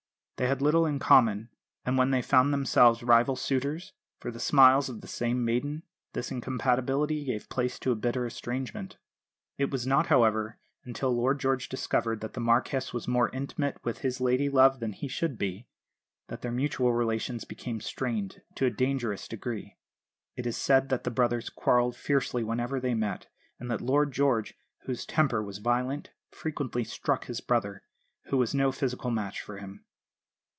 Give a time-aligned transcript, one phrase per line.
[0.37, 1.49] They had little in common;
[1.85, 6.31] and when they found themselves rival suitors for the smiles of the same maiden this
[6.31, 8.97] incompatibility gave place to a bitter estrangement.
[9.59, 13.99] It was not, however, until Lord George discovered that the Marquess was more intimate with
[13.99, 15.67] his ladylove than he should be,
[16.27, 19.77] that their mutual relations became strained to a dangerous degree.
[20.35, 23.27] It is said that the brothers quarrelled fiercely whenever they met,
[23.59, 24.55] and that Lord George,
[24.87, 27.83] whose temper was violent, frequently struck his brother,
[28.29, 29.85] who was no physical match for him.